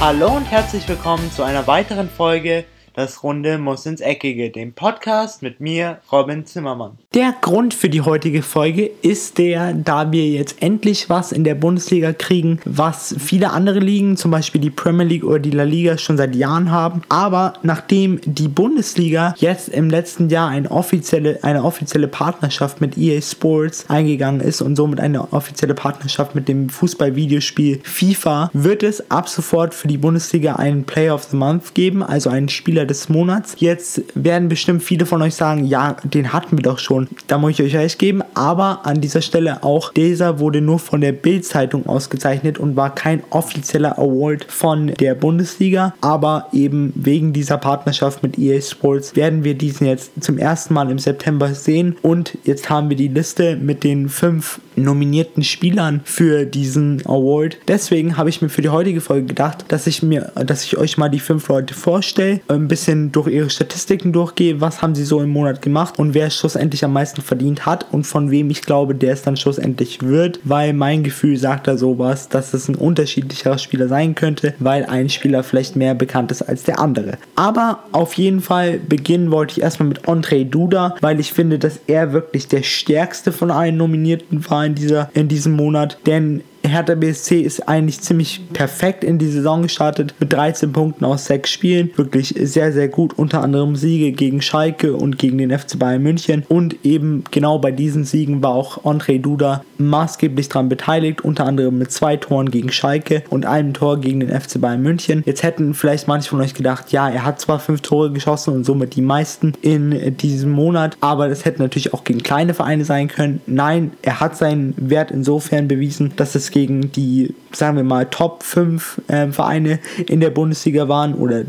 Hallo 0.00 0.28
und 0.28 0.44
herzlich 0.44 0.88
willkommen 0.88 1.28
zu 1.32 1.42
einer 1.42 1.66
weiteren 1.66 2.08
Folge 2.08 2.64
das 2.98 3.22
Runde 3.22 3.58
muss 3.58 3.86
ins 3.86 4.00
Eckige, 4.00 4.50
dem 4.50 4.72
Podcast 4.72 5.40
mit 5.40 5.60
mir, 5.60 5.98
Robin 6.10 6.44
Zimmermann. 6.44 6.98
Der 7.14 7.32
Grund 7.40 7.72
für 7.72 7.88
die 7.88 8.00
heutige 8.00 8.42
Folge 8.42 8.90
ist 9.02 9.38
der, 9.38 9.72
da 9.72 10.10
wir 10.10 10.26
jetzt 10.26 10.60
endlich 10.60 11.08
was 11.08 11.30
in 11.30 11.44
der 11.44 11.54
Bundesliga 11.54 12.12
kriegen, 12.12 12.58
was 12.64 13.14
viele 13.16 13.50
andere 13.50 13.78
Ligen, 13.78 14.16
zum 14.16 14.32
Beispiel 14.32 14.60
die 14.60 14.70
Premier 14.70 15.06
League 15.06 15.22
oder 15.22 15.38
die 15.38 15.52
La 15.52 15.62
Liga, 15.62 15.96
schon 15.96 16.16
seit 16.16 16.34
Jahren 16.34 16.72
haben. 16.72 17.02
Aber 17.08 17.52
nachdem 17.62 18.20
die 18.24 18.48
Bundesliga 18.48 19.32
jetzt 19.38 19.68
im 19.68 19.90
letzten 19.90 20.28
Jahr 20.28 20.48
eine 20.48 20.68
offizielle, 20.68 21.38
eine 21.42 21.62
offizielle 21.62 22.08
Partnerschaft 22.08 22.80
mit 22.80 22.98
EA 22.98 23.22
Sports 23.22 23.84
eingegangen 23.88 24.40
ist 24.40 24.60
und 24.60 24.74
somit 24.74 24.98
eine 24.98 25.32
offizielle 25.32 25.74
Partnerschaft 25.74 26.34
mit 26.34 26.48
dem 26.48 26.68
Fußball-Videospiel 26.68 27.78
FIFA, 27.84 28.50
wird 28.54 28.82
es 28.82 29.08
ab 29.08 29.28
sofort 29.28 29.72
für 29.72 29.86
die 29.86 29.98
Bundesliga 29.98 30.56
einen 30.56 30.82
Player 30.82 31.14
of 31.14 31.22
the 31.30 31.36
Month 31.36 31.74
geben, 31.74 32.02
also 32.02 32.28
einen 32.28 32.48
Spieler 32.48 32.87
des 32.88 33.08
Monats. 33.08 33.54
Jetzt 33.58 34.02
werden 34.14 34.48
bestimmt 34.48 34.82
viele 34.82 35.06
von 35.06 35.22
euch 35.22 35.34
sagen, 35.34 35.64
ja, 35.64 35.96
den 36.02 36.32
hatten 36.32 36.58
wir 36.58 36.62
doch 36.62 36.78
schon. 36.78 37.08
Da 37.28 37.38
muss 37.38 37.52
ich 37.52 37.62
euch 37.62 37.76
recht 37.76 37.98
geben. 37.98 38.22
Aber 38.34 38.84
an 38.84 39.00
dieser 39.00 39.22
Stelle 39.22 39.62
auch, 39.62 39.92
dieser 39.92 40.40
wurde 40.40 40.60
nur 40.60 40.78
von 40.78 41.00
der 41.00 41.12
Bild-Zeitung 41.12 41.86
ausgezeichnet 41.86 42.58
und 42.58 42.76
war 42.76 42.94
kein 42.94 43.22
offizieller 43.30 43.98
Award 43.98 44.46
von 44.48 44.88
der 44.88 45.14
Bundesliga. 45.14 45.94
Aber 46.00 46.48
eben 46.52 46.92
wegen 46.96 47.32
dieser 47.32 47.58
Partnerschaft 47.58 48.22
mit 48.22 48.38
EA 48.38 48.60
Sports 48.60 49.14
werden 49.14 49.44
wir 49.44 49.54
diesen 49.54 49.86
jetzt 49.86 50.12
zum 50.20 50.38
ersten 50.38 50.74
Mal 50.74 50.90
im 50.90 50.98
September 50.98 51.54
sehen. 51.54 51.96
Und 52.02 52.36
jetzt 52.44 52.70
haben 52.70 52.88
wir 52.88 52.96
die 52.96 53.08
Liste 53.08 53.56
mit 53.56 53.84
den 53.84 54.08
fünf 54.08 54.60
nominierten 54.76 55.42
Spielern 55.42 56.00
für 56.04 56.44
diesen 56.44 57.04
Award. 57.06 57.58
Deswegen 57.68 58.16
habe 58.16 58.30
ich 58.30 58.40
mir 58.40 58.48
für 58.48 58.62
die 58.62 58.68
heutige 58.68 59.00
Folge 59.00 59.26
gedacht, 59.26 59.64
dass 59.68 59.86
ich 59.86 60.02
mir, 60.02 60.32
dass 60.34 60.64
ich 60.64 60.76
euch 60.76 60.98
mal 60.98 61.08
die 61.08 61.20
fünf 61.20 61.48
Leute 61.48 61.74
vorstelle, 61.74 62.40
ein 62.48 62.68
bisschen 62.68 62.77
durch 62.86 63.28
ihre 63.28 63.50
Statistiken 63.50 64.12
durchgehe, 64.12 64.60
was 64.60 64.82
haben 64.82 64.94
sie 64.94 65.04
so 65.04 65.20
im 65.20 65.30
Monat 65.30 65.62
gemacht 65.62 65.98
und 65.98 66.14
wer 66.14 66.30
schlussendlich 66.30 66.84
am 66.84 66.92
meisten 66.92 67.22
verdient 67.22 67.66
hat 67.66 67.86
und 67.92 68.06
von 68.06 68.30
wem 68.30 68.50
ich 68.50 68.62
glaube, 68.62 68.94
der 68.94 69.12
es 69.12 69.22
dann 69.22 69.36
schlussendlich 69.36 70.02
wird, 70.02 70.40
weil 70.44 70.72
mein 70.72 71.02
Gefühl 71.02 71.36
sagt 71.36 71.66
da 71.66 71.76
sowas, 71.76 72.28
dass 72.28 72.54
es 72.54 72.68
ein 72.68 72.74
unterschiedlicherer 72.74 73.58
Spieler 73.58 73.88
sein 73.88 74.14
könnte, 74.14 74.54
weil 74.58 74.84
ein 74.84 75.08
Spieler 75.08 75.42
vielleicht 75.42 75.76
mehr 75.76 75.94
bekannt 75.94 76.30
ist 76.30 76.42
als 76.42 76.64
der 76.64 76.78
andere. 76.78 77.18
Aber 77.36 77.80
auf 77.92 78.14
jeden 78.14 78.40
Fall 78.40 78.78
beginnen 78.78 79.30
wollte 79.30 79.52
ich 79.52 79.62
erstmal 79.62 79.88
mit 79.88 80.08
Andre 80.08 80.44
Duda, 80.44 80.96
weil 81.00 81.20
ich 81.20 81.32
finde, 81.32 81.58
dass 81.58 81.80
er 81.86 82.12
wirklich 82.12 82.48
der 82.48 82.62
stärkste 82.62 83.32
von 83.32 83.50
allen 83.50 83.76
Nominierten 83.76 84.48
war 84.48 84.64
in, 84.64 84.74
dieser, 84.74 85.10
in 85.14 85.28
diesem 85.28 85.52
Monat, 85.52 85.98
denn 86.06 86.42
Hertha 86.68 86.94
BSC 86.94 87.40
ist 87.40 87.68
eigentlich 87.68 88.00
ziemlich 88.00 88.40
perfekt 88.52 89.04
in 89.04 89.18
die 89.18 89.28
Saison 89.28 89.62
gestartet 89.62 90.14
mit 90.20 90.32
13 90.32 90.72
Punkten 90.72 91.04
aus 91.04 91.26
6 91.26 91.50
Spielen. 91.50 91.90
Wirklich 91.96 92.34
sehr, 92.38 92.72
sehr 92.72 92.88
gut. 92.88 93.18
Unter 93.18 93.42
anderem 93.42 93.76
Siege 93.76 94.12
gegen 94.12 94.42
Schalke 94.42 94.94
und 94.94 95.18
gegen 95.18 95.38
den 95.38 95.56
FC 95.56 95.78
Bayern 95.78 96.02
München. 96.02 96.44
Und 96.48 96.84
eben 96.84 97.24
genau 97.30 97.58
bei 97.58 97.70
diesen 97.70 98.04
Siegen 98.04 98.42
war 98.42 98.52
auch 98.52 98.84
André 98.84 99.20
Duda 99.20 99.64
maßgeblich 99.78 100.48
daran 100.48 100.68
beteiligt. 100.68 101.22
Unter 101.22 101.46
anderem 101.46 101.78
mit 101.78 101.90
zwei 101.90 102.16
Toren 102.16 102.50
gegen 102.50 102.70
Schalke 102.70 103.22
und 103.30 103.46
einem 103.46 103.72
Tor 103.72 104.00
gegen 104.00 104.20
den 104.20 104.28
FC 104.28 104.60
Bayern 104.60 104.82
München. 104.82 105.22
Jetzt 105.26 105.42
hätten 105.42 105.74
vielleicht 105.74 106.08
manche 106.08 106.28
von 106.28 106.40
euch 106.40 106.54
gedacht, 106.54 106.92
ja, 106.92 107.08
er 107.08 107.24
hat 107.24 107.40
zwar 107.40 107.60
fünf 107.60 107.80
Tore 107.80 108.12
geschossen 108.12 108.54
und 108.54 108.64
somit 108.64 108.96
die 108.96 109.02
meisten 109.02 109.54
in 109.62 110.16
diesem 110.16 110.50
Monat, 110.50 110.96
aber 111.00 111.28
das 111.28 111.44
hätte 111.44 111.62
natürlich 111.62 111.94
auch 111.94 112.04
gegen 112.04 112.22
kleine 112.22 112.54
Vereine 112.54 112.84
sein 112.84 113.08
können. 113.08 113.40
Nein, 113.46 113.92
er 114.02 114.20
hat 114.20 114.36
seinen 114.36 114.74
Wert 114.76 115.10
insofern 115.10 115.68
bewiesen, 115.68 116.12
dass 116.16 116.34
es 116.34 116.50
gegen 116.50 116.57
die, 116.66 117.34
sagen 117.52 117.76
wir 117.76 117.84
mal, 117.84 118.06
Top 118.06 118.42
5 118.42 119.02
äh, 119.08 119.28
Vereine 119.28 119.78
in 120.06 120.20
der 120.20 120.30
Bundesliga 120.30 120.88
waren 120.88 121.14
oder 121.14 121.44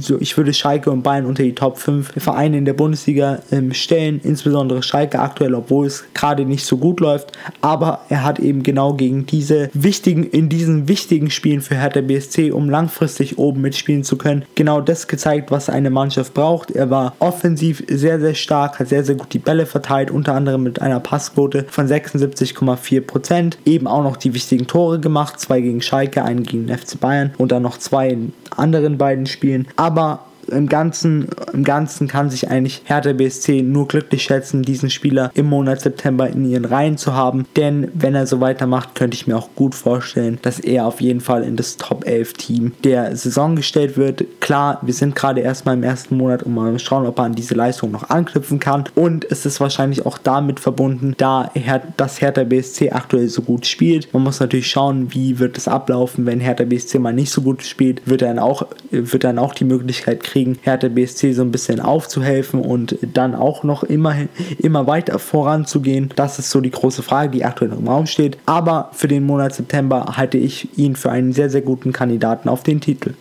so, 0.00 0.18
ich 0.20 0.36
würde 0.36 0.54
Schalke 0.54 0.90
und 0.90 1.02
Bayern 1.02 1.26
unter 1.26 1.42
die 1.42 1.54
Top 1.54 1.78
5 1.78 2.12
Vereine 2.16 2.58
in 2.58 2.64
der 2.64 2.72
Bundesliga 2.72 3.40
ähm, 3.50 3.72
stellen, 3.72 4.20
insbesondere 4.22 4.82
Schalke 4.82 5.18
aktuell, 5.18 5.54
obwohl 5.54 5.86
es 5.86 6.04
gerade 6.14 6.44
nicht 6.44 6.64
so 6.64 6.76
gut 6.76 7.00
läuft. 7.00 7.32
Aber 7.60 8.00
er 8.08 8.24
hat 8.24 8.38
eben 8.38 8.62
genau 8.62 8.94
gegen 8.94 9.26
diese 9.26 9.70
wichtigen, 9.74 10.24
in 10.24 10.48
diesen 10.48 10.88
wichtigen 10.88 11.30
Spielen 11.30 11.60
für 11.60 11.76
Hertha 11.76 12.00
BSC, 12.00 12.50
um 12.52 12.70
langfristig 12.70 13.38
oben 13.38 13.60
mitspielen 13.60 14.04
zu 14.04 14.16
können, 14.16 14.44
genau 14.54 14.80
das 14.80 15.08
gezeigt, 15.08 15.50
was 15.50 15.68
eine 15.68 15.90
Mannschaft 15.90 16.34
braucht. 16.34 16.70
Er 16.70 16.90
war 16.90 17.14
offensiv 17.18 17.84
sehr, 17.88 18.20
sehr 18.20 18.34
stark, 18.34 18.78
hat 18.78 18.88
sehr, 18.88 19.04
sehr 19.04 19.16
gut 19.16 19.32
die 19.32 19.38
Bälle 19.38 19.66
verteilt, 19.66 20.10
unter 20.10 20.34
anderem 20.34 20.62
mit 20.62 20.80
einer 20.80 21.00
Passquote 21.00 21.66
von 21.68 21.86
76,4%. 21.86 23.54
Eben 23.64 23.86
auch 23.86 24.02
noch 24.02 24.16
die 24.16 24.34
wichtigen 24.34 24.66
Tore 24.66 25.00
gemacht, 25.00 25.40
zwei 25.40 25.60
gegen 25.60 25.80
Schalke, 25.82 26.22
einen 26.22 26.42
gegen 26.42 26.66
den 26.66 26.76
FC 26.76 26.98
Bayern 26.98 27.32
und 27.38 27.52
dann 27.52 27.62
noch 27.62 27.78
zwei 27.78 28.08
in 28.08 28.32
anderen 28.56 28.98
beiden 28.98 29.26
Spielen 29.26 29.65
aber 29.76 30.25
im 30.48 30.68
Ganzen, 30.68 31.28
im 31.52 31.64
Ganzen 31.64 32.08
kann 32.08 32.30
sich 32.30 32.48
eigentlich 32.48 32.82
Hertha 32.84 33.12
BSC 33.12 33.62
nur 33.62 33.88
glücklich 33.88 34.22
schätzen, 34.22 34.62
diesen 34.62 34.90
Spieler 34.90 35.30
im 35.34 35.46
Monat 35.46 35.80
September 35.80 36.28
in 36.28 36.48
ihren 36.48 36.64
Reihen 36.64 36.98
zu 36.98 37.14
haben. 37.14 37.46
Denn 37.56 37.90
wenn 37.94 38.14
er 38.14 38.26
so 38.26 38.40
weitermacht, 38.40 38.94
könnte 38.94 39.14
ich 39.16 39.26
mir 39.26 39.36
auch 39.36 39.48
gut 39.54 39.74
vorstellen, 39.74 40.38
dass 40.42 40.58
er 40.58 40.86
auf 40.86 41.00
jeden 41.00 41.20
Fall 41.20 41.42
in 41.42 41.56
das 41.56 41.76
Top 41.76 42.06
11 42.06 42.32
Team 42.34 42.72
der 42.84 43.16
Saison 43.16 43.56
gestellt 43.56 43.96
wird. 43.96 44.24
Klar, 44.40 44.78
wir 44.82 44.94
sind 44.94 45.14
gerade 45.14 45.40
erstmal 45.40 45.74
im 45.74 45.82
ersten 45.82 46.16
Monat 46.16 46.42
und 46.42 46.54
mal 46.54 46.78
schauen, 46.78 47.06
ob 47.06 47.18
er 47.18 47.24
an 47.24 47.34
diese 47.34 47.54
Leistung 47.54 47.90
noch 47.90 48.10
anknüpfen 48.10 48.58
kann. 48.58 48.84
Und 48.94 49.26
es 49.30 49.46
ist 49.46 49.60
wahrscheinlich 49.60 50.06
auch 50.06 50.18
damit 50.18 50.60
verbunden, 50.60 51.14
da 51.16 51.50
Her 51.54 51.82
das 51.96 52.20
Hertha 52.20 52.44
BSC 52.44 52.90
aktuell 52.90 53.28
so 53.28 53.42
gut 53.42 53.66
spielt. 53.66 54.12
Man 54.12 54.22
muss 54.22 54.40
natürlich 54.40 54.70
schauen, 54.70 55.12
wie 55.14 55.38
wird 55.38 55.58
es 55.58 55.68
ablaufen, 55.68 56.26
wenn 56.26 56.40
Hertha 56.40 56.64
BSC 56.64 56.98
mal 56.98 57.12
nicht 57.12 57.30
so 57.30 57.42
gut 57.42 57.62
spielt, 57.62 58.06
wird 58.06 58.22
er 58.22 58.28
dann 58.28 58.38
auch, 58.38 58.66
wird 58.90 59.24
dann 59.24 59.38
auch 59.38 59.54
die 59.54 59.64
Möglichkeit 59.64 60.22
kriegen, 60.22 60.35
kriegen, 60.36 60.58
Hertha 60.60 60.88
BSC 60.88 61.32
so 61.32 61.40
ein 61.40 61.50
bisschen 61.50 61.80
aufzuhelfen 61.80 62.60
und 62.60 62.98
dann 63.00 63.34
auch 63.34 63.62
noch 63.62 63.82
immer, 63.82 64.14
immer 64.58 64.86
weiter 64.86 65.18
voranzugehen. 65.18 66.10
Das 66.14 66.38
ist 66.38 66.50
so 66.50 66.60
die 66.60 66.70
große 66.70 67.02
Frage, 67.02 67.30
die 67.30 67.44
aktuell 67.44 67.72
im 67.72 67.88
Raum 67.88 68.04
steht. 68.04 68.36
Aber 68.44 68.90
für 68.92 69.08
den 69.08 69.24
Monat 69.24 69.54
September 69.54 70.14
halte 70.18 70.36
ich 70.36 70.76
ihn 70.78 70.94
für 70.94 71.10
einen 71.10 71.32
sehr, 71.32 71.48
sehr 71.48 71.62
guten 71.62 71.92
Kandidaten 71.92 72.50
auf 72.50 72.62
den 72.62 72.82
Titel. 72.82 73.14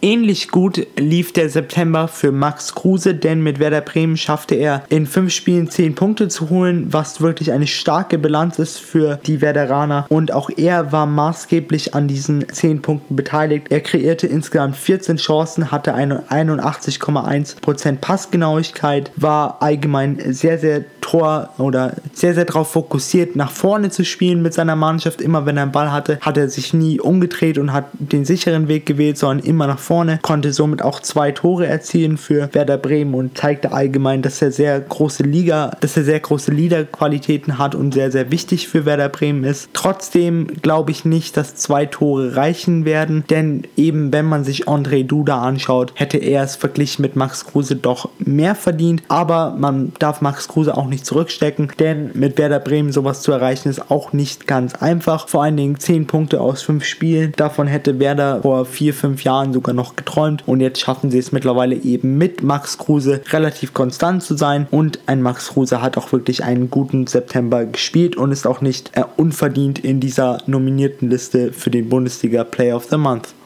Ähnlich 0.00 0.48
gut 0.48 0.86
lief 0.96 1.32
der 1.32 1.48
September 1.48 2.06
für 2.06 2.30
Max 2.30 2.74
Kruse, 2.74 3.14
denn 3.14 3.42
mit 3.42 3.58
Werder 3.58 3.80
Bremen 3.80 4.16
schaffte 4.16 4.54
er 4.54 4.84
in 4.90 5.06
fünf 5.06 5.32
Spielen 5.32 5.70
zehn 5.70 5.96
Punkte 5.96 6.28
zu 6.28 6.50
holen, 6.50 6.92
was 6.92 7.20
wirklich 7.20 7.50
eine 7.50 7.66
starke 7.66 8.16
Bilanz 8.16 8.60
ist 8.60 8.78
für 8.78 9.18
die 9.26 9.40
Werderaner. 9.40 10.06
Und 10.08 10.32
auch 10.32 10.50
er 10.56 10.92
war 10.92 11.06
maßgeblich 11.06 11.94
an 11.94 12.06
diesen 12.06 12.48
zehn 12.48 12.80
Punkten 12.80 13.16
beteiligt. 13.16 13.66
Er 13.70 13.80
kreierte 13.80 14.28
insgesamt 14.28 14.76
14 14.76 15.16
Chancen, 15.16 15.72
hatte 15.72 15.94
eine 15.94 16.22
81,1% 16.30 17.96
Passgenauigkeit, 17.96 19.10
war 19.16 19.60
allgemein 19.60 20.32
sehr, 20.32 20.58
sehr 20.58 20.84
Tor 21.08 21.48
oder 21.56 21.94
sehr, 22.12 22.34
sehr 22.34 22.44
darauf 22.44 22.72
fokussiert, 22.72 23.34
nach 23.34 23.50
vorne 23.50 23.88
zu 23.88 24.04
spielen 24.04 24.42
mit 24.42 24.52
seiner 24.52 24.76
Mannschaft. 24.76 25.22
Immer 25.22 25.46
wenn 25.46 25.56
er 25.56 25.62
einen 25.62 25.72
Ball 25.72 25.90
hatte, 25.90 26.18
hat 26.20 26.36
er 26.36 26.50
sich 26.50 26.74
nie 26.74 27.00
umgedreht 27.00 27.56
und 27.56 27.72
hat 27.72 27.86
den 27.98 28.26
sicheren 28.26 28.68
Weg 28.68 28.84
gewählt, 28.84 29.16
sondern 29.16 29.46
immer 29.46 29.66
nach 29.66 29.78
vorne. 29.78 30.18
Konnte 30.20 30.52
somit 30.52 30.82
auch 30.82 31.00
zwei 31.00 31.32
Tore 31.32 31.66
erzielen 31.66 32.18
für 32.18 32.50
Werder 32.52 32.76
Bremen 32.76 33.14
und 33.14 33.38
zeigte 33.38 33.72
allgemein, 33.72 34.20
dass 34.20 34.42
er 34.42 34.52
sehr 34.52 34.78
große 34.80 35.22
Liga, 35.22 35.70
dass 35.80 35.96
er 35.96 36.04
sehr 36.04 36.20
große 36.20 36.50
Liederqualitäten 36.50 37.56
hat 37.56 37.74
und 37.74 37.94
sehr, 37.94 38.10
sehr 38.12 38.30
wichtig 38.30 38.68
für 38.68 38.84
Werder 38.84 39.08
Bremen 39.08 39.44
ist. 39.44 39.70
Trotzdem 39.72 40.48
glaube 40.60 40.90
ich 40.90 41.06
nicht, 41.06 41.38
dass 41.38 41.54
zwei 41.54 41.86
Tore 41.86 42.36
reichen 42.36 42.84
werden, 42.84 43.24
denn 43.30 43.62
eben 43.76 44.12
wenn 44.12 44.26
man 44.26 44.44
sich 44.44 44.68
André 44.68 45.06
Duda 45.06 45.40
anschaut, 45.40 45.92
hätte 45.94 46.18
er 46.18 46.42
es 46.42 46.56
verglichen 46.56 47.00
mit 47.00 47.16
Max 47.16 47.46
Kruse 47.46 47.76
doch 47.76 48.10
mehr 48.18 48.54
verdient. 48.54 49.02
Aber 49.08 49.56
man 49.58 49.92
darf 49.98 50.20
Max 50.20 50.48
Kruse 50.48 50.76
auch 50.76 50.86
nicht 50.86 50.97
nicht 50.98 51.06
zurückstecken, 51.06 51.70
denn 51.78 52.10
mit 52.14 52.38
Werder 52.38 52.58
Bremen 52.58 52.90
sowas 52.90 53.22
zu 53.22 53.30
erreichen 53.30 53.68
ist 53.68 53.88
auch 53.88 54.12
nicht 54.12 54.48
ganz 54.48 54.74
einfach. 54.74 55.28
Vor 55.28 55.44
allen 55.44 55.56
Dingen 55.56 55.78
10 55.78 56.08
Punkte 56.08 56.40
aus 56.40 56.62
5 56.62 56.84
Spielen. 56.84 57.32
Davon 57.36 57.68
hätte 57.68 58.00
Werder 58.00 58.42
vor 58.42 58.64
4, 58.64 58.92
5 58.92 59.22
Jahren 59.22 59.52
sogar 59.52 59.74
noch 59.74 59.94
geträumt 59.94 60.42
und 60.46 60.60
jetzt 60.60 60.80
schaffen 60.80 61.12
sie 61.12 61.18
es 61.18 61.30
mittlerweile 61.30 61.76
eben 61.76 62.18
mit 62.18 62.42
Max 62.42 62.78
Kruse 62.78 63.20
relativ 63.30 63.74
konstant 63.74 64.24
zu 64.24 64.36
sein 64.36 64.66
und 64.72 64.98
ein 65.06 65.22
Max 65.22 65.50
Kruse 65.50 65.80
hat 65.80 65.96
auch 65.96 66.10
wirklich 66.10 66.42
einen 66.42 66.68
guten 66.68 67.06
September 67.06 67.64
gespielt 67.64 68.16
und 68.16 68.32
ist 68.32 68.46
auch 68.46 68.60
nicht 68.60 68.90
äh, 68.94 69.04
unverdient 69.16 69.78
in 69.78 70.00
dieser 70.00 70.38
nominierten 70.46 71.10
Liste 71.10 71.52
für 71.52 71.70
den 71.70 71.88
Bundesliga 71.88 72.42
Player 72.42 72.74
of 72.74 72.86
the 72.90 72.96
Month. 72.96 73.37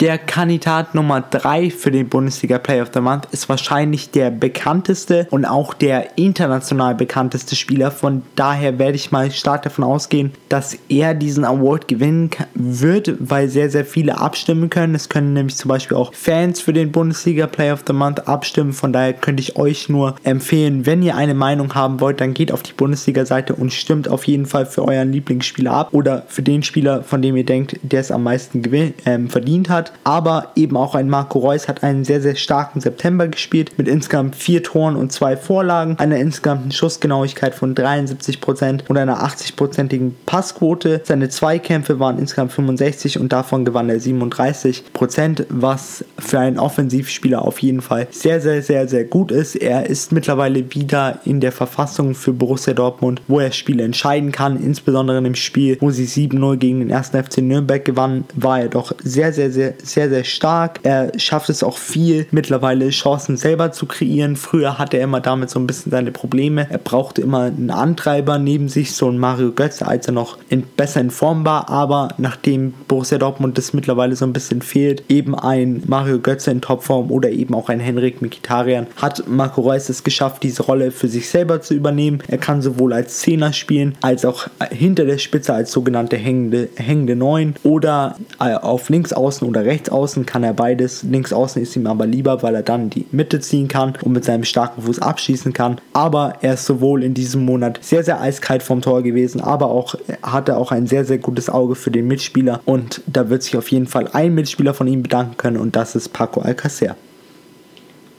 Der 0.00 0.18
Kandidat 0.18 0.96
Nummer 0.96 1.20
3 1.20 1.70
für 1.70 1.92
den 1.92 2.08
Bundesliga 2.08 2.58
Player 2.58 2.82
of 2.82 2.90
the 2.92 3.00
Month 3.00 3.28
ist 3.30 3.48
wahrscheinlich 3.48 4.10
der 4.10 4.32
bekannteste 4.32 5.28
und 5.30 5.44
auch 5.44 5.72
der 5.72 6.18
international 6.18 6.96
bekannteste 6.96 7.54
Spieler. 7.54 7.92
Von 7.92 8.22
daher 8.34 8.80
werde 8.80 8.96
ich 8.96 9.12
mal 9.12 9.30
stark 9.30 9.62
davon 9.62 9.84
ausgehen, 9.84 10.32
dass 10.48 10.76
er 10.88 11.14
diesen 11.14 11.44
Award 11.44 11.86
gewinnen 11.86 12.30
wird, 12.54 13.14
weil 13.20 13.48
sehr, 13.48 13.70
sehr 13.70 13.84
viele 13.84 14.18
abstimmen 14.18 14.68
können. 14.68 14.96
Es 14.96 15.08
können 15.08 15.32
nämlich 15.32 15.54
zum 15.54 15.68
Beispiel 15.68 15.96
auch 15.96 16.12
Fans 16.12 16.60
für 16.60 16.72
den 16.72 16.90
Bundesliga 16.90 17.46
Player 17.46 17.74
of 17.74 17.84
the 17.86 17.92
Month 17.92 18.26
abstimmen. 18.26 18.72
Von 18.72 18.92
daher 18.92 19.12
könnte 19.12 19.42
ich 19.42 19.54
euch 19.56 19.88
nur 19.88 20.16
empfehlen, 20.24 20.86
wenn 20.86 21.04
ihr 21.04 21.14
eine 21.14 21.34
Meinung 21.34 21.72
haben 21.76 22.00
wollt, 22.00 22.20
dann 22.20 22.34
geht 22.34 22.50
auf 22.50 22.64
die 22.64 22.72
Bundesliga-Seite 22.72 23.54
und 23.54 23.72
stimmt 23.72 24.08
auf 24.08 24.24
jeden 24.24 24.46
Fall 24.46 24.66
für 24.66 24.84
euren 24.84 25.12
Lieblingsspieler 25.12 25.70
ab 25.70 25.88
oder 25.92 26.24
für 26.26 26.42
den 26.42 26.64
Spieler, 26.64 27.04
von 27.04 27.22
dem 27.22 27.36
ihr 27.36 27.46
denkt, 27.46 27.78
der 27.82 28.00
es 28.00 28.10
am 28.10 28.24
meisten 28.24 28.60
gewinn, 28.60 28.94
ähm, 29.06 29.30
verdient 29.30 29.70
hat 29.70 29.83
hat. 29.84 29.92
Aber 30.04 30.50
eben 30.56 30.76
auch 30.76 30.94
ein 30.94 31.08
Marco 31.08 31.38
Reus 31.38 31.68
hat 31.68 31.82
einen 31.82 32.04
sehr, 32.04 32.20
sehr 32.20 32.34
starken 32.34 32.80
September 32.80 33.28
gespielt 33.28 33.72
mit 33.78 33.88
insgesamt 33.88 34.36
vier 34.36 34.62
Toren 34.62 34.96
und 34.96 35.12
zwei 35.12 35.36
Vorlagen, 35.36 35.96
einer 35.98 36.16
insgesamten 36.16 36.72
Schussgenauigkeit 36.72 37.54
von 37.54 37.74
73% 37.74 38.88
und 38.88 38.96
einer 38.96 39.24
80%igen 39.24 40.16
Passquote. 40.26 41.02
Seine 41.04 41.28
Zweikämpfe 41.28 41.98
waren 41.98 42.18
insgesamt 42.18 42.52
65 42.52 43.18
und 43.18 43.32
davon 43.32 43.64
gewann 43.64 43.88
er 43.88 43.98
37%, 43.98 45.46
was 45.48 46.04
für 46.18 46.38
einen 46.38 46.58
Offensivspieler 46.58 47.42
auf 47.42 47.58
jeden 47.60 47.80
Fall 47.80 48.06
sehr, 48.10 48.40
sehr, 48.40 48.62
sehr, 48.62 48.88
sehr 48.88 49.04
gut 49.04 49.30
ist. 49.30 49.56
Er 49.56 49.86
ist 49.86 50.12
mittlerweile 50.12 50.74
wieder 50.74 51.20
in 51.24 51.40
der 51.40 51.52
Verfassung 51.52 52.14
für 52.14 52.32
Borussia 52.32 52.72
Dortmund, 52.72 53.22
wo 53.28 53.40
er 53.40 53.52
Spiele 53.52 53.84
entscheiden 53.84 54.32
kann, 54.32 54.60
insbesondere 54.62 55.18
im 55.18 55.34
Spiel, 55.34 55.76
wo 55.80 55.90
sie 55.90 56.06
7-0 56.06 56.56
gegen 56.56 56.80
den 56.80 56.92
1. 56.92 57.10
FC 57.10 57.38
Nürnberg 57.38 57.84
gewannen, 57.84 58.24
war 58.34 58.60
er 58.60 58.68
doch 58.68 58.92
sehr, 59.02 59.32
sehr, 59.32 59.50
sehr, 59.50 59.73
sehr, 59.82 60.08
sehr 60.08 60.24
stark. 60.24 60.80
Er 60.82 61.12
schafft 61.18 61.50
es 61.50 61.62
auch 61.62 61.78
viel, 61.78 62.26
mittlerweile 62.30 62.90
Chancen 62.90 63.36
selber 63.36 63.72
zu 63.72 63.86
kreieren. 63.86 64.36
Früher 64.36 64.78
hatte 64.78 64.96
er 64.98 65.04
immer 65.04 65.20
damit 65.20 65.50
so 65.50 65.58
ein 65.58 65.66
bisschen 65.66 65.90
seine 65.90 66.12
Probleme. 66.12 66.66
Er 66.70 66.78
brauchte 66.78 67.22
immer 67.22 67.44
einen 67.44 67.70
Antreiber 67.70 68.38
neben 68.38 68.68
sich, 68.68 68.92
so 68.92 69.08
ein 69.08 69.18
Mario 69.18 69.52
Götze, 69.52 69.86
als 69.86 70.06
er 70.06 70.12
noch 70.12 70.38
in, 70.48 70.62
besser 70.62 71.00
in 71.00 71.10
Form 71.10 71.44
war. 71.44 71.68
Aber 71.68 72.08
nachdem 72.18 72.74
Borussia 72.88 73.18
Dortmund 73.18 73.58
das 73.58 73.72
mittlerweile 73.72 74.16
so 74.16 74.24
ein 74.24 74.32
bisschen 74.32 74.62
fehlt, 74.62 75.04
eben 75.08 75.34
ein 75.34 75.82
Mario 75.86 76.18
Götze 76.18 76.50
in 76.50 76.60
Topform 76.60 77.10
oder 77.10 77.30
eben 77.30 77.54
auch 77.54 77.68
ein 77.68 77.80
Henrik 77.80 78.22
Mikitarian, 78.22 78.86
hat 78.96 79.26
Marco 79.28 79.60
Reus 79.62 79.88
es 79.88 80.04
geschafft, 80.04 80.42
diese 80.42 80.62
Rolle 80.62 80.90
für 80.90 81.08
sich 81.08 81.28
selber 81.28 81.60
zu 81.60 81.74
übernehmen. 81.74 82.22
Er 82.28 82.38
kann 82.38 82.62
sowohl 82.62 82.92
als 82.92 83.18
Zehner 83.18 83.52
spielen, 83.52 83.96
als 84.00 84.24
auch 84.24 84.46
hinter 84.70 85.04
der 85.04 85.18
Spitze 85.18 85.54
als 85.54 85.72
sogenannte 85.72 86.16
hängende, 86.16 86.68
hängende 86.76 87.16
Neun 87.16 87.54
oder 87.62 88.16
äh, 88.40 88.54
auf 88.54 88.88
links 88.88 89.12
außen 89.12 89.46
oder 89.64 89.70
rechts 89.70 89.88
außen 89.88 90.26
kann 90.26 90.44
er 90.44 90.52
beides. 90.52 91.02
Links 91.02 91.32
außen 91.32 91.60
ist 91.62 91.74
ihm 91.76 91.86
aber 91.86 92.06
lieber, 92.06 92.42
weil 92.42 92.54
er 92.54 92.62
dann 92.62 92.90
die 92.90 93.06
Mitte 93.12 93.40
ziehen 93.40 93.68
kann 93.68 93.94
und 94.02 94.12
mit 94.12 94.24
seinem 94.24 94.44
starken 94.44 94.82
Fuß 94.82 95.00
abschießen 95.00 95.52
kann. 95.52 95.80
Aber 95.92 96.34
er 96.42 96.54
ist 96.54 96.66
sowohl 96.66 97.02
in 97.02 97.14
diesem 97.14 97.44
Monat 97.44 97.78
sehr, 97.82 98.04
sehr 98.04 98.20
eiskalt 98.20 98.62
vom 98.62 98.82
Tor 98.82 99.02
gewesen, 99.02 99.40
aber 99.40 99.66
auch 99.70 99.94
hatte 100.22 100.56
auch 100.56 100.72
ein 100.72 100.86
sehr, 100.86 101.04
sehr 101.04 101.18
gutes 101.18 101.48
Auge 101.48 101.74
für 101.74 101.90
den 101.90 102.06
Mitspieler 102.06 102.60
und 102.64 103.02
da 103.06 103.28
wird 103.30 103.42
sich 103.42 103.56
auf 103.56 103.70
jeden 103.70 103.86
Fall 103.86 104.08
ein 104.12 104.34
Mitspieler 104.34 104.74
von 104.74 104.86
ihm 104.86 105.02
bedanken 105.02 105.36
können 105.36 105.56
und 105.56 105.76
das 105.76 105.94
ist 105.94 106.12
Paco 106.12 106.40
Alcacer. 106.40 106.96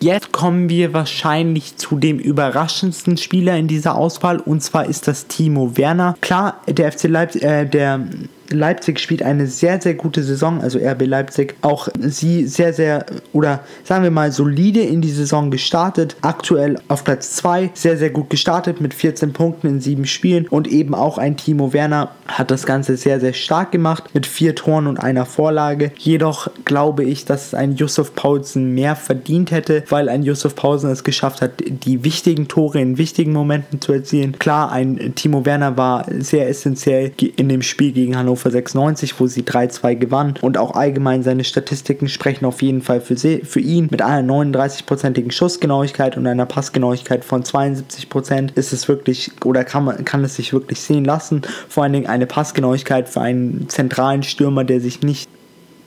Jetzt 0.01 0.33
kommen 0.33 0.69
wir 0.69 0.94
wahrscheinlich 0.94 1.77
zu 1.77 1.97
dem 1.97 2.19
überraschendsten 2.19 3.18
Spieler 3.18 3.57
in 3.57 3.68
dieser 3.68 3.95
Auswahl 3.95 4.39
und 4.39 4.62
zwar 4.62 4.88
ist 4.88 5.07
das 5.07 5.27
Timo 5.27 5.77
Werner. 5.77 6.15
Klar, 6.21 6.62
der 6.68 6.92
FC 6.92 7.06
Leipzig, 7.06 7.44
äh, 7.44 7.65
der 7.65 8.01
Leipzig 8.50 9.00
spielt 9.00 9.24
eine 9.24 9.47
sehr, 9.47 9.81
sehr 9.81 9.95
gute 9.95 10.24
Saison, 10.24 10.62
also 10.62 10.80
RB 10.80 11.06
Leipzig. 11.06 11.56
Auch 11.62 11.88
sie 12.00 12.45
sehr, 12.47 12.74
sehr, 12.74 13.06
oder 13.33 13.62
sagen 13.83 14.03
wir 14.03 14.12
mal, 14.12 14.31
solide 14.31 14.81
in 14.81 15.01
die 15.01 15.09
Saison 15.09 15.51
gestartet. 15.51 16.15
Aktuell 16.21 16.80
auf 16.88 17.03
Platz 17.03 17.36
2, 17.38 17.71
sehr, 17.74 17.97
sehr 17.97 18.12
gut 18.12 18.30
gestartet 18.30 18.81
mit 18.81 18.94
14 18.94 19.33
Punkten 19.33 19.68
in 19.68 19.81
7 19.81 20.06
Spielen. 20.06 20.47
Und 20.47 20.68
eben 20.68 20.94
auch 20.94 21.18
ein 21.18 21.38
Timo 21.38 21.74
Werner 21.74 22.12
hat 22.27 22.51
das 22.51 22.65
Ganze 22.65 22.97
sehr, 22.97 23.19
sehr 23.19 23.33
stark 23.33 23.71
gemacht 23.71 24.12
mit 24.13 24.25
4 24.25 24.56
Toren 24.56 24.88
und 24.88 25.00
einer 25.00 25.25
Vorlage. 25.25 25.92
Jedoch 25.97 26.50
glaube 26.65 27.03
ich, 27.03 27.25
dass 27.25 27.53
ein 27.53 27.75
Yusuf 27.75 28.15
Paulsen 28.15 28.74
mehr 28.74 28.95
verdient 28.95 29.51
hätte, 29.51 29.83
weil 29.89 30.09
ein 30.09 30.24
Yusuf 30.24 30.56
Paulsen 30.56 30.92
es 30.92 31.03
geschafft 31.03 31.42
hat, 31.42 31.63
die 31.65 32.03
wichtigen 32.03 32.47
Tore 32.47 32.80
in 32.80 32.97
wichtigen 32.97 33.33
Momenten 33.33 33.81
zu 33.81 33.92
erzielen. 33.92 34.38
Klar, 34.38 34.71
ein 34.71 35.13
Timo 35.15 35.45
Werner 35.45 35.77
war 35.77 36.06
sehr 36.19 36.47
essentiell 36.47 37.12
in 37.36 37.50
dem 37.50 37.62
Spiel 37.62 37.92
gegen 37.92 38.15
Hannover 38.15 38.35
Hannover 38.36 38.52
96, 38.52 39.20
wo 39.20 39.28
sie 39.28 39.44
3-2 39.44 39.96
gewann. 39.96 40.34
Und 40.42 40.58
auch 40.58 40.76
allgemein 40.76 41.24
seine 41.24 41.44
Statistiken 41.44 42.10
sprechen 42.10 42.46
auf 42.46 42.62
jeden 42.62 42.82
Fall 42.82 43.02
für, 43.02 43.18
sie, 43.18 43.40
für 43.40 43.60
ihn. 43.60 43.88
Mit 43.90 44.02
einer 44.02 44.34
39-prozentigen 44.34 45.32
Schussgenauigkeit 45.32 46.18
und 46.18 46.28
einer 46.28 46.46
Passgenauigkeit 46.46 47.24
von 47.24 47.44
72 47.44 48.10
Prozent 48.10 48.52
ist 48.52 48.74
es 48.74 48.88
wirklich 48.88 49.32
oder 49.44 49.64
kann, 49.64 49.86
man, 49.86 50.06
kann 50.06 50.24
es 50.24 50.36
sich 50.36 50.54
wirklich 50.54 50.82
sehen 50.82 51.06
lassen. 51.06 51.42
Vor 51.70 51.84
allen 51.84 51.94
Dingen 51.94 52.08
eine 52.08 52.28
Passgenauigkeit 52.28 53.10
für 53.10 53.22
einen 53.22 53.70
zentralen 53.70 54.24
Stürmer, 54.24 54.64
der 54.64 54.81
sich 54.81 55.02
nicht 55.02 55.30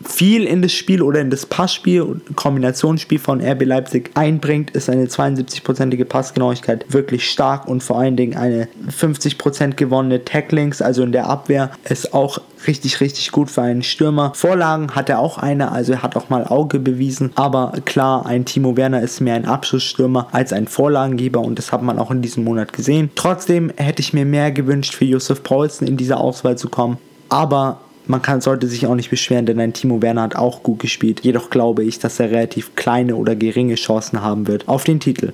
viel 0.04 0.44
in 0.44 0.62
das 0.62 0.72
Spiel 0.72 1.02
oder 1.02 1.20
in 1.20 1.30
das 1.30 1.46
Passspiel 1.46 2.02
und 2.02 2.36
Kombinationsspiel 2.36 3.18
von 3.18 3.40
RB 3.40 3.64
Leipzig 3.64 4.10
einbringt, 4.14 4.70
ist 4.70 4.88
eine 4.88 5.06
72-prozentige 5.06 6.04
Passgenauigkeit 6.04 6.86
wirklich 6.92 7.28
stark 7.28 7.66
und 7.66 7.82
vor 7.82 7.98
allen 7.98 8.16
Dingen 8.16 8.36
eine 8.36 8.68
50% 8.88 9.74
gewonnene 9.74 10.24
Tacklings, 10.24 10.80
also 10.82 11.02
in 11.02 11.12
der 11.12 11.28
Abwehr, 11.28 11.70
ist 11.88 12.14
auch 12.14 12.40
richtig, 12.66 13.00
richtig 13.00 13.32
gut 13.32 13.50
für 13.50 13.62
einen 13.62 13.82
Stürmer. 13.82 14.32
Vorlagen 14.34 14.94
hat 14.94 15.08
er 15.08 15.18
auch 15.18 15.38
eine, 15.38 15.72
also 15.72 15.92
er 15.92 16.02
hat 16.02 16.16
auch 16.16 16.28
mal 16.28 16.44
Auge 16.44 16.78
bewiesen, 16.78 17.32
aber 17.34 17.72
klar, 17.84 18.26
ein 18.26 18.44
Timo 18.44 18.76
Werner 18.76 19.02
ist 19.02 19.20
mehr 19.20 19.34
ein 19.34 19.46
Abschlussstürmer 19.46 20.28
als 20.32 20.52
ein 20.52 20.68
Vorlagengeber 20.68 21.40
und 21.40 21.58
das 21.58 21.72
hat 21.72 21.82
man 21.82 21.98
auch 21.98 22.10
in 22.10 22.22
diesem 22.22 22.44
Monat 22.44 22.72
gesehen. 22.72 23.10
Trotzdem 23.14 23.72
hätte 23.76 24.00
ich 24.00 24.12
mir 24.12 24.24
mehr 24.24 24.50
gewünscht, 24.52 24.94
für 24.94 25.04
Josef 25.04 25.42
Paulsen 25.42 25.86
in 25.86 25.96
diese 25.96 26.16
Auswahl 26.16 26.56
zu 26.56 26.68
kommen, 26.68 26.98
aber 27.28 27.80
man 28.08 28.22
kann, 28.22 28.40
sollte 28.40 28.66
sich 28.66 28.86
auch 28.86 28.94
nicht 28.94 29.10
beschweren, 29.10 29.46
denn 29.46 29.60
ein 29.60 29.72
Timo 29.72 30.02
Werner 30.02 30.22
hat 30.22 30.36
auch 30.36 30.62
gut 30.62 30.78
gespielt. 30.78 31.20
Jedoch 31.22 31.50
glaube 31.50 31.84
ich, 31.84 31.98
dass 31.98 32.20
er 32.20 32.30
relativ 32.30 32.74
kleine 32.74 33.16
oder 33.16 33.36
geringe 33.36 33.74
Chancen 33.74 34.22
haben 34.22 34.46
wird 34.46 34.68
auf 34.68 34.84
den 34.84 35.00
Titel. 35.00 35.32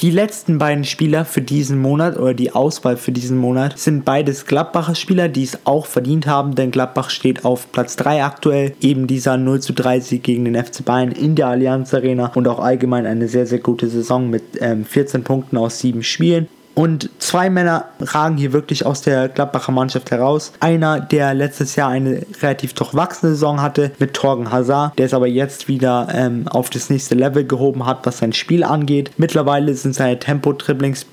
Die 0.00 0.10
letzten 0.10 0.58
beiden 0.58 0.84
Spieler 0.84 1.24
für 1.24 1.42
diesen 1.42 1.80
Monat 1.80 2.18
oder 2.18 2.34
die 2.34 2.52
Auswahl 2.52 2.96
für 2.96 3.12
diesen 3.12 3.38
Monat 3.38 3.78
sind 3.78 4.04
beides 4.04 4.46
Gladbacher 4.46 4.94
Spieler, 4.94 5.28
die 5.28 5.44
es 5.44 5.58
auch 5.64 5.86
verdient 5.86 6.26
haben, 6.26 6.54
denn 6.54 6.70
Gladbach 6.70 7.10
steht 7.10 7.44
auf 7.44 7.70
Platz 7.70 7.94
3 7.96 8.24
aktuell. 8.24 8.74
Eben 8.80 9.06
dieser 9.06 9.36
0 9.36 9.60
zu 9.60 9.72
3 9.74 10.00
Sieg 10.00 10.24
gegen 10.24 10.44
den 10.44 10.56
FC 10.56 10.84
Bayern 10.84 11.12
in 11.12 11.36
der 11.36 11.48
Allianz 11.48 11.94
Arena 11.94 12.32
und 12.34 12.48
auch 12.48 12.58
allgemein 12.58 13.06
eine 13.06 13.28
sehr, 13.28 13.46
sehr 13.46 13.60
gute 13.60 13.88
Saison 13.88 14.28
mit 14.28 14.42
ähm, 14.60 14.84
14 14.84 15.22
Punkten 15.22 15.56
aus 15.56 15.78
7 15.78 16.02
Spielen. 16.02 16.48
Und 16.74 17.10
zwei 17.18 17.50
Männer 17.50 17.86
ragen 18.00 18.36
hier 18.36 18.52
wirklich 18.52 18.86
aus 18.86 19.02
der 19.02 19.28
Gladbacher 19.28 19.72
Mannschaft 19.72 20.10
heraus. 20.10 20.52
Einer, 20.60 21.00
der 21.00 21.34
letztes 21.34 21.76
Jahr 21.76 21.90
eine 21.90 22.24
relativ 22.40 22.72
durchwachsene 22.74 23.32
Saison 23.32 23.60
hatte 23.60 23.92
mit 23.98 24.14
Torgen 24.14 24.50
Hazard, 24.50 24.98
der 24.98 25.06
es 25.06 25.14
aber 25.14 25.26
jetzt 25.26 25.68
wieder 25.68 26.08
ähm, 26.12 26.48
auf 26.48 26.70
das 26.70 26.88
nächste 26.88 27.14
Level 27.14 27.44
gehoben 27.44 27.84
hat, 27.86 28.06
was 28.06 28.18
sein 28.18 28.32
Spiel 28.32 28.64
angeht. 28.64 29.10
Mittlerweile 29.16 29.74
sind 29.74 29.94
seine 29.94 30.18
Tempo-Dribblings 30.18 31.06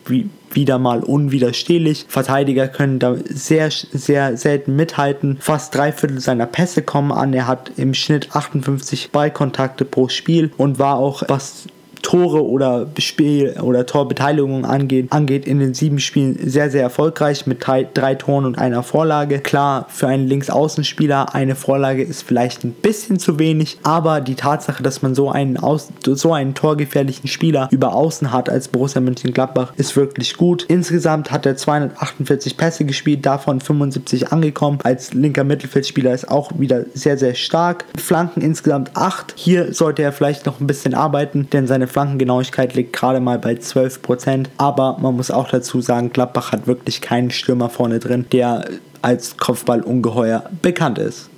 wieder 0.52 0.80
mal 0.80 1.04
unwiderstehlich. 1.04 2.06
Verteidiger 2.08 2.68
können 2.68 3.00
da 3.00 3.16
sehr, 3.26 3.70
sehr 3.72 4.38
selten 4.38 4.76
mithalten. 4.76 5.38
Fast 5.40 5.76
drei 5.76 5.92
Viertel 5.92 6.20
seiner 6.20 6.46
Pässe 6.46 6.82
kommen 6.82 7.12
an. 7.12 7.34
Er 7.34 7.48
hat 7.48 7.72
im 7.78 7.94
Schnitt 7.94 8.36
58 8.36 9.12
Ballkontakte 9.12 9.86
pro 9.86 10.08
Spiel 10.08 10.52
und 10.58 10.80
war 10.80 10.96
auch, 10.96 11.24
was 11.28 11.66
Tore 12.02 12.46
oder 12.46 12.88
Spiel 12.98 13.56
oder 13.62 13.86
Torbeteiligung 13.86 14.66
angeht, 14.66 15.12
angeht 15.12 15.46
in 15.46 15.60
den 15.60 15.74
sieben 15.74 16.00
Spielen 16.00 16.38
sehr, 16.44 16.70
sehr 16.70 16.82
erfolgreich 16.82 17.48
mit 17.48 17.66
drei, 17.66 17.88
drei 17.94 18.16
Toren 18.16 18.46
und 18.46 18.58
einer 18.58 18.84
Vorlage. 18.84 19.40
Klar, 19.40 19.86
für 19.90 20.08
einen 20.08 20.28
Linksaußenspieler 20.28 21.34
eine 21.36 21.56
Vorlage 21.56 22.04
ist 22.04 22.24
vielleicht 22.24 22.64
ein 22.64 22.72
bisschen 22.72 23.20
zu 23.20 23.40
wenig, 23.40 23.80
aber 23.84 24.22
die 24.22 24.36
Tatsache, 24.36 24.84
dass 24.84 25.02
man 25.02 25.16
so 25.16 25.30
einen, 25.30 25.58
Aus, 25.58 25.90
so 26.04 26.34
einen 26.34 26.54
torgefährlichen 26.54 27.28
Spieler 27.28 27.68
über 27.72 27.94
Außen 27.94 28.32
hat 28.32 28.50
als 28.50 28.68
Borussia 28.68 29.02
Mönchengladbach, 29.02 29.74
ist 29.78 29.96
wirklich 29.96 30.38
gut. 30.38 30.66
Insgesamt 30.68 31.32
hat 31.32 31.46
er 31.46 31.58
248 31.58 32.58
Pässe 32.58 32.86
gespielt, 32.86 33.26
davon 33.26 33.60
75 33.60 34.32
angekommen. 34.32 34.80
Als 34.84 35.14
linker 35.14 35.44
Mittelfeldspieler 35.44 36.14
ist 36.14 36.30
auch 36.30 36.52
wieder 36.58 36.86
sehr, 36.94 37.18
sehr 37.18 37.36
stark. 37.36 37.86
Flanken 37.98 38.42
insgesamt 38.42 38.96
8. 38.96 39.34
Hier 39.36 39.74
sollte 39.74 40.02
er 40.02 40.12
vielleicht 40.12 40.46
noch 40.46 40.60
ein 40.60 40.68
bisschen 40.68 40.94
arbeiten, 40.94 41.50
denn 41.52 41.68
seine 41.68 41.88
Flankengenauigkeit 41.90 42.76
liegt 42.76 42.94
gerade 42.94 43.20
mal 43.20 43.40
bei 43.40 43.54
12%. 43.54 44.46
Aber 44.58 44.98
man 45.00 45.16
muss 45.16 45.32
auch 45.32 45.50
dazu 45.50 45.82
sagen, 45.82 46.12
Gladbach 46.12 46.52
hat 46.52 46.68
wirklich 46.68 47.02
keinen 47.02 47.32
Stürmer 47.32 47.70
vorne 47.70 48.00
drin, 48.00 48.26
der 48.32 48.66
als 49.02 49.38
Kopfballungeheuer 49.38 50.44
bekannt 50.62 50.98
ist. 50.98 51.30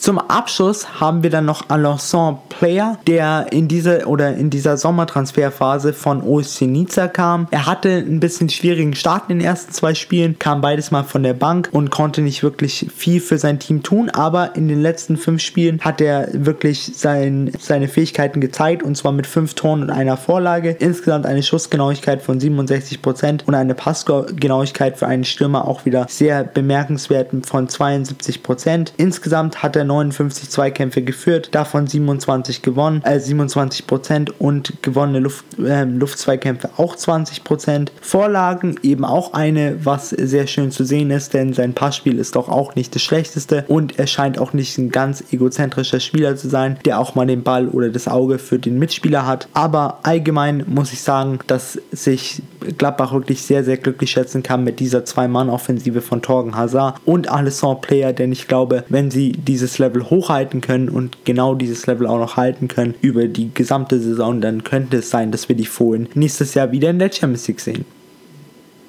Zum 0.00 0.18
Abschluss 0.18 0.98
haben 0.98 1.22
wir 1.22 1.28
dann 1.28 1.44
noch 1.44 1.68
Alençon 1.68 2.38
Player, 2.48 2.96
der 3.06 3.48
in 3.50 3.68
dieser 3.68 4.08
oder 4.08 4.34
in 4.34 4.48
dieser 4.48 4.78
Sommertransferphase 4.78 5.92
von 5.92 6.22
OSC 6.22 6.62
Nizza 6.62 7.06
kam. 7.06 7.48
Er 7.50 7.66
hatte 7.66 7.90
ein 7.90 8.18
bisschen 8.18 8.48
schwierigen 8.48 8.94
Start 8.94 9.24
in 9.28 9.40
den 9.40 9.46
ersten 9.46 9.72
zwei 9.72 9.92
Spielen, 9.92 10.38
kam 10.38 10.62
beides 10.62 10.90
mal 10.90 11.02
von 11.02 11.22
der 11.22 11.34
Bank 11.34 11.68
und 11.72 11.90
konnte 11.90 12.22
nicht 12.22 12.42
wirklich 12.42 12.86
viel 12.96 13.20
für 13.20 13.36
sein 13.36 13.58
Team 13.58 13.82
tun, 13.82 14.08
aber 14.08 14.56
in 14.56 14.68
den 14.68 14.80
letzten 14.80 15.18
fünf 15.18 15.42
Spielen 15.42 15.82
hat 15.82 16.00
er 16.00 16.28
wirklich 16.32 16.92
sein, 16.94 17.52
seine 17.60 17.86
Fähigkeiten 17.86 18.40
gezeigt 18.40 18.82
und 18.82 18.96
zwar 18.96 19.12
mit 19.12 19.26
fünf 19.26 19.52
Toren 19.52 19.82
und 19.82 19.90
einer 19.90 20.16
Vorlage. 20.16 20.76
Insgesamt 20.78 21.26
eine 21.26 21.42
Schussgenauigkeit 21.42 22.22
von 22.22 22.40
67% 22.40 23.44
und 23.44 23.54
eine 23.54 23.74
Passgenauigkeit 23.74 24.96
für 24.96 25.06
einen 25.06 25.24
Stürmer 25.24 25.68
auch 25.68 25.84
wieder 25.84 26.06
sehr 26.08 26.42
bemerkenswert 26.42 27.28
von 27.44 27.68
72%. 27.68 28.92
Insgesamt 28.96 29.62
hat 29.62 29.76
er 29.76 29.89
59 29.90 30.50
Zweikämpfe 30.50 31.02
geführt, 31.02 31.48
davon 31.52 31.86
27 31.86 32.62
gewonnen, 32.62 33.02
äh 33.04 33.18
27% 33.18 34.30
und 34.38 34.82
gewonnene 34.82 35.20
Luft, 35.20 35.44
äh, 35.58 35.84
Luftzweikämpfe 35.84 36.70
auch 36.76 36.96
20% 36.96 37.88
Vorlagen 38.00 38.76
eben 38.82 39.04
auch 39.04 39.32
eine, 39.32 39.84
was 39.84 40.10
sehr 40.10 40.46
schön 40.46 40.70
zu 40.70 40.84
sehen 40.84 41.10
ist, 41.10 41.34
denn 41.34 41.52
sein 41.52 41.74
Passspiel 41.74 42.18
ist 42.18 42.36
doch 42.36 42.48
auch 42.48 42.74
nicht 42.74 42.94
das 42.94 43.02
schlechteste 43.02 43.64
und 43.68 43.98
er 43.98 44.06
scheint 44.06 44.38
auch 44.38 44.52
nicht 44.52 44.78
ein 44.78 44.90
ganz 44.90 45.24
egozentrischer 45.32 46.00
Spieler 46.00 46.36
zu 46.36 46.48
sein, 46.48 46.78
der 46.84 47.00
auch 47.00 47.14
mal 47.14 47.26
den 47.26 47.42
Ball 47.42 47.68
oder 47.68 47.90
das 47.90 48.08
Auge 48.08 48.38
für 48.38 48.58
den 48.58 48.78
Mitspieler 48.78 49.26
hat. 49.26 49.48
Aber 49.52 49.98
allgemein 50.02 50.64
muss 50.66 50.92
ich 50.92 51.02
sagen, 51.02 51.40
dass 51.46 51.80
sich 51.92 52.42
Gladbach 52.78 53.12
wirklich 53.12 53.42
sehr, 53.42 53.64
sehr 53.64 53.76
glücklich 53.76 54.10
schätzen 54.10 54.42
kann 54.42 54.64
mit 54.64 54.80
dieser 54.80 55.04
Zwei-Mann-Offensive 55.04 56.00
von 56.00 56.22
Torgen 56.22 56.56
Hazard 56.56 57.00
und 57.04 57.28
Alessandro 57.28 57.80
Player, 57.80 58.12
denn 58.12 58.32
ich 58.32 58.48
glaube, 58.48 58.84
wenn 58.88 59.10
sie 59.10 59.32
dieses 59.32 59.78
Level 59.78 60.08
hochhalten 60.08 60.60
können 60.60 60.88
und 60.88 61.24
genau 61.24 61.54
dieses 61.54 61.86
Level 61.86 62.06
auch 62.06 62.18
noch 62.18 62.36
halten 62.36 62.68
können 62.68 62.94
über 63.00 63.26
die 63.26 63.52
gesamte 63.54 64.00
Saison, 64.00 64.40
dann 64.40 64.64
könnte 64.64 64.98
es 64.98 65.10
sein, 65.10 65.30
dass 65.30 65.48
wir 65.48 65.56
die 65.56 65.66
Fohlen 65.66 66.08
nächstes 66.14 66.54
Jahr 66.54 66.72
wieder 66.72 66.90
in 66.90 66.98
der 66.98 67.12
Champions 67.12 67.48
League 67.48 67.60
sehen. 67.60 67.84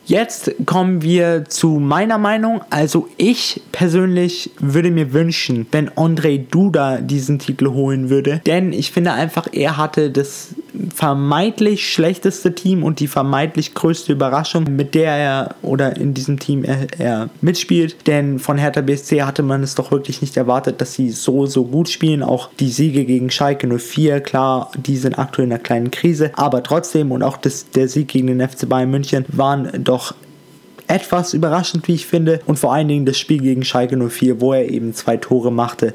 Jetzt 0.06 0.52
kommen 0.66 1.04
wir 1.04 1.46
zu 1.46 1.80
meiner 1.80 2.18
Meinung. 2.18 2.62
Also 2.70 3.08
ich 3.18 3.62
persönlich 3.72 4.52
würde 4.60 4.90
mir 4.90 5.14
wünschen, 5.14 5.68
wenn 5.72 5.90
André 5.92 6.44
Duda 6.50 6.98
diesen 6.98 7.40
Titel 7.40 7.68
holen 7.70 8.10
würde. 8.10 8.42
Denn 8.46 8.74
ich 8.74 8.92
finde 8.92 9.14
einfach, 9.14 9.48
er 9.52 9.78
hatte 9.78 10.10
das 10.10 10.56
vermeintlich 10.94 11.92
schlechteste 11.92 12.56
Team 12.56 12.84
und 12.84 13.00
die 13.00 13.08
vermeintlich 13.08 13.74
größte 13.74 14.14
Überraschung, 14.14 14.64
mit 14.76 14.96
der 14.96 15.12
er 15.12 15.56
oder 15.62 15.98
in 15.98 16.14
diesem 16.14 16.40
Team 16.40 16.64
er, 16.64 16.88
er, 16.98 17.30
mitspielt. 17.42 18.08
Denn 18.08 18.40
von 18.40 18.58
Hertha 18.58 18.82
BSC 18.82 19.24
hatte 19.24 19.44
man 19.44 19.64
es 19.64 19.76
doch 19.76 19.92
wirklich 19.92 20.22
nicht 20.22 20.38
erwartet, 20.38 20.80
dass 20.82 20.94
sie 20.94 21.10
so, 21.10 21.46
so 21.46 21.66
gut 21.66 21.90
spielen. 21.90 22.24
Auch 22.24 22.50
die 22.60 22.70
Siege 22.70 23.06
gegen 23.06 23.30
Schalke 23.30 23.68
04, 23.68 24.22
klar, 24.22 24.72
die 24.78 24.98
sind 24.98 25.20
aktuell 25.20 25.48
in 25.48 25.54
einer 25.54 25.62
kleinen 25.62 25.92
Krise, 25.92 26.32
aber 26.36 26.64
trotzdem 26.64 27.12
und 27.12 27.24
auch 27.24 27.38
das, 27.38 27.70
der 27.72 27.88
Sieg 27.88 28.08
gegen 28.08 28.28
den 28.28 28.48
FC 28.48 28.68
Bayern 28.68 28.92
München 28.92 29.26
waren 29.30 29.84
doch 29.84 30.14
etwas 30.88 31.34
überraschend, 31.34 31.88
wie 31.88 31.96
ich 31.96 32.06
finde. 32.06 32.42
Und 32.46 32.60
vor 32.60 32.74
allen 32.74 32.88
Dingen 32.88 33.06
das 33.06 33.18
Spiel 33.18 33.42
gegen 33.42 33.64
Schalke 33.64 33.98
04, 33.98 34.42
wo 34.42 34.54
er 34.54 34.70
eben 34.70 34.94
zwei 34.94 35.18
Tore 35.18 35.52
machte 35.52 35.94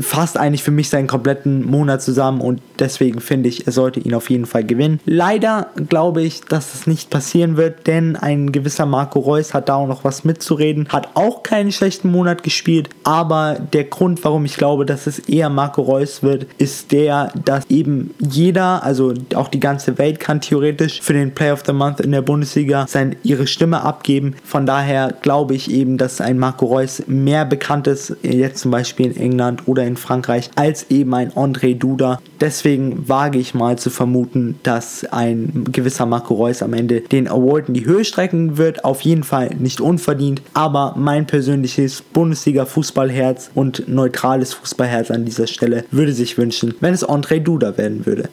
fasst 0.00 0.36
eigentlich 0.36 0.62
für 0.62 0.70
mich 0.70 0.88
seinen 0.88 1.06
kompletten 1.06 1.64
Monat 1.66 2.02
zusammen 2.02 2.40
und 2.40 2.60
deswegen 2.78 3.20
finde 3.20 3.48
ich, 3.48 3.66
er 3.66 3.72
sollte 3.72 4.00
ihn 4.00 4.14
auf 4.14 4.30
jeden 4.30 4.46
Fall 4.46 4.64
gewinnen. 4.64 5.00
Leider 5.04 5.68
glaube 5.88 6.22
ich, 6.22 6.42
dass 6.42 6.74
es 6.74 6.86
nicht 6.86 7.10
passieren 7.10 7.56
wird, 7.56 7.86
denn 7.86 8.16
ein 8.16 8.52
gewisser 8.52 8.86
Marco 8.86 9.20
Reus 9.20 9.54
hat 9.54 9.68
da 9.68 9.76
auch 9.76 9.86
noch 9.86 10.04
was 10.04 10.24
mitzureden, 10.24 10.88
hat 10.88 11.08
auch 11.14 11.42
keinen 11.42 11.72
schlechten 11.72 12.10
Monat 12.10 12.42
gespielt, 12.42 12.90
aber 13.04 13.56
der 13.72 13.84
Grund, 13.84 14.22
warum 14.24 14.44
ich 14.44 14.56
glaube, 14.56 14.84
dass 14.84 15.06
es 15.06 15.18
eher 15.18 15.48
Marco 15.48 15.82
Reus 15.82 16.22
wird, 16.22 16.46
ist 16.58 16.92
der, 16.92 17.32
dass 17.44 17.64
eben 17.70 18.14
jeder, 18.18 18.82
also 18.82 19.14
auch 19.34 19.48
die 19.48 19.60
ganze 19.60 19.98
Welt 19.98 20.20
kann 20.20 20.40
theoretisch 20.40 21.00
für 21.00 21.14
den 21.14 21.34
Play 21.34 21.52
of 21.52 21.62
the 21.66 21.72
Month 21.72 22.00
in 22.00 22.12
der 22.12 22.22
Bundesliga 22.22 22.86
sein, 22.86 23.16
ihre 23.22 23.46
Stimme 23.46 23.82
abgeben. 23.82 24.34
Von 24.44 24.66
daher 24.66 25.14
glaube 25.22 25.54
ich 25.54 25.70
eben, 25.70 25.96
dass 25.96 26.20
ein 26.20 26.38
Marco 26.38 26.66
Reus 26.66 27.02
mehr 27.06 27.44
bekannt 27.44 27.86
ist, 27.86 28.14
jetzt 28.22 28.60
zum 28.60 28.70
Beispiel 28.70 29.06
in 29.06 29.16
England 29.16 29.37
England 29.38 29.68
oder 29.68 29.84
in 29.84 29.96
Frankreich 29.96 30.50
als 30.56 30.90
eben 30.90 31.14
ein 31.14 31.30
André 31.32 31.78
Duda. 31.78 32.20
Deswegen 32.40 33.08
wage 33.08 33.38
ich 33.38 33.54
mal 33.54 33.78
zu 33.78 33.88
vermuten, 33.88 34.58
dass 34.64 35.04
ein 35.04 35.64
gewisser 35.70 36.06
Marco 36.06 36.34
Reus 36.34 36.62
am 36.62 36.72
Ende 36.72 37.02
den 37.02 37.28
Award 37.28 37.68
in 37.68 37.74
die 37.74 37.86
Höhe 37.86 38.04
strecken 38.04 38.58
wird. 38.58 38.84
Auf 38.84 39.02
jeden 39.02 39.22
Fall 39.22 39.50
nicht 39.58 39.80
unverdient, 39.80 40.42
aber 40.54 40.94
mein 40.96 41.26
persönliches 41.26 42.02
Bundesliga-Fußballherz 42.12 43.50
und 43.54 43.88
neutrales 43.88 44.54
Fußballherz 44.54 45.10
an 45.10 45.24
dieser 45.24 45.46
Stelle 45.46 45.84
würde 45.90 46.12
sich 46.12 46.36
wünschen, 46.36 46.74
wenn 46.80 46.94
es 46.94 47.06
André 47.06 47.38
Duda 47.38 47.78
werden 47.78 48.06
würde. 48.06 48.28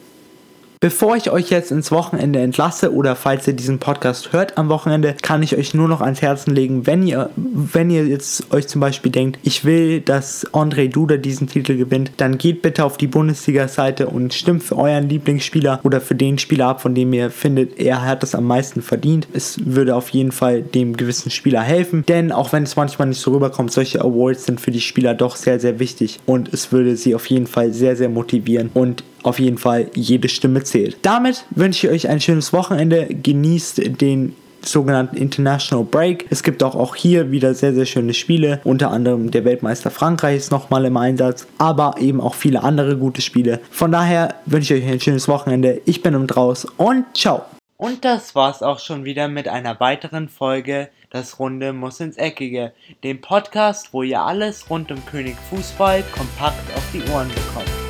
Bevor 0.86 1.16
ich 1.16 1.32
euch 1.32 1.50
jetzt 1.50 1.72
ins 1.72 1.90
Wochenende 1.90 2.38
entlasse 2.38 2.94
oder 2.94 3.16
falls 3.16 3.44
ihr 3.48 3.54
diesen 3.54 3.80
Podcast 3.80 4.32
hört 4.32 4.56
am 4.56 4.68
Wochenende, 4.68 5.16
kann 5.20 5.42
ich 5.42 5.56
euch 5.56 5.74
nur 5.74 5.88
noch 5.88 6.00
ans 6.00 6.22
Herzen 6.22 6.54
legen, 6.54 6.86
wenn 6.86 7.04
ihr, 7.04 7.30
wenn 7.34 7.90
ihr 7.90 8.06
jetzt 8.06 8.54
euch 8.54 8.68
zum 8.68 8.80
Beispiel 8.80 9.10
denkt, 9.10 9.40
ich 9.42 9.64
will, 9.64 10.00
dass 10.00 10.46
André 10.52 10.88
Duda 10.88 11.16
diesen 11.16 11.48
Titel 11.48 11.76
gewinnt, 11.76 12.12
dann 12.18 12.38
geht 12.38 12.62
bitte 12.62 12.84
auf 12.84 12.98
die 12.98 13.08
Bundesliga-Seite 13.08 14.06
und 14.06 14.32
stimmt 14.32 14.62
für 14.62 14.78
euren 14.78 15.08
Lieblingsspieler 15.08 15.80
oder 15.82 16.00
für 16.00 16.14
den 16.14 16.38
Spieler 16.38 16.68
ab, 16.68 16.82
von 16.82 16.94
dem 16.94 17.12
ihr 17.12 17.32
findet, 17.32 17.80
er 17.80 18.02
hat 18.02 18.22
es 18.22 18.36
am 18.36 18.44
meisten 18.44 18.80
verdient. 18.80 19.26
Es 19.32 19.58
würde 19.66 19.96
auf 19.96 20.10
jeden 20.10 20.30
Fall 20.30 20.62
dem 20.62 20.96
gewissen 20.96 21.32
Spieler 21.32 21.62
helfen, 21.62 22.04
denn 22.06 22.30
auch 22.30 22.52
wenn 22.52 22.62
es 22.62 22.76
manchmal 22.76 23.08
nicht 23.08 23.20
so 23.20 23.32
rüberkommt, 23.32 23.72
solche 23.72 24.02
Awards 24.02 24.44
sind 24.44 24.60
für 24.60 24.70
die 24.70 24.80
Spieler 24.80 25.14
doch 25.14 25.34
sehr, 25.34 25.58
sehr 25.58 25.80
wichtig 25.80 26.20
und 26.26 26.54
es 26.54 26.70
würde 26.70 26.96
sie 26.96 27.16
auf 27.16 27.26
jeden 27.26 27.48
Fall 27.48 27.72
sehr, 27.72 27.96
sehr 27.96 28.08
motivieren 28.08 28.70
und 28.72 29.02
auf 29.26 29.38
jeden 29.38 29.58
Fall 29.58 29.90
jede 29.94 30.28
Stimme 30.28 30.62
zählt. 30.62 30.98
Damit 31.02 31.44
wünsche 31.50 31.86
ich 31.86 31.92
euch 31.92 32.08
ein 32.08 32.20
schönes 32.20 32.52
Wochenende. 32.52 33.06
Genießt 33.06 34.00
den 34.00 34.34
sogenannten 34.68 35.16
International 35.16 35.84
Break. 35.84 36.26
Es 36.30 36.42
gibt 36.42 36.62
auch, 36.62 36.74
auch 36.74 36.96
hier 36.96 37.30
wieder 37.30 37.54
sehr, 37.54 37.74
sehr 37.74 37.86
schöne 37.86 38.14
Spiele. 38.14 38.60
Unter 38.64 38.90
anderem 38.90 39.30
der 39.30 39.44
Weltmeister 39.44 39.90
Frankreich 39.90 40.36
ist 40.36 40.50
nochmal 40.50 40.84
im 40.84 40.96
Einsatz, 40.96 41.46
aber 41.58 41.96
eben 41.98 42.20
auch 42.20 42.34
viele 42.34 42.62
andere 42.62 42.96
gute 42.96 43.22
Spiele. 43.22 43.60
Von 43.70 43.92
daher 43.92 44.34
wünsche 44.46 44.74
ich 44.74 44.84
euch 44.84 44.92
ein 44.92 45.00
schönes 45.00 45.28
Wochenende. 45.28 45.80
Ich 45.84 46.02
bin 46.02 46.14
um 46.14 46.26
draus 46.26 46.66
und 46.76 47.04
ciao. 47.16 47.42
Und 47.78 48.04
das 48.04 48.34
war's 48.34 48.62
auch 48.62 48.78
schon 48.78 49.04
wieder 49.04 49.28
mit 49.28 49.48
einer 49.48 49.78
weiteren 49.80 50.28
Folge 50.28 50.88
Das 51.10 51.38
Runde 51.38 51.72
muss 51.72 52.00
ins 52.00 52.16
Eckige, 52.16 52.72
dem 53.04 53.20
Podcast, 53.20 53.92
wo 53.92 54.02
ihr 54.02 54.20
alles 54.20 54.70
rund 54.70 54.90
um 54.90 55.04
König 55.06 55.36
Fußball 55.50 56.02
kompakt 56.14 56.74
auf 56.74 56.84
die 56.92 57.02
Ohren 57.12 57.28
bekommt. 57.28 57.85